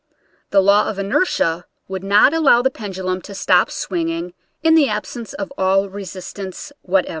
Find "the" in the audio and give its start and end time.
0.49-0.61, 2.63-2.71, 4.73-4.89